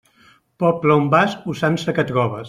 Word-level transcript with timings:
Poble 0.63 0.95
on 1.01 1.05
vas, 1.15 1.35
usança 1.55 1.95
que 1.99 2.07
trobes. 2.13 2.39